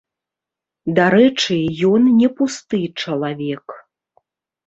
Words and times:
Дарэчы, 0.99 1.57
ён 1.89 2.09
не 2.21 2.29
пусты 2.39 2.79
чалавек. 3.05 3.67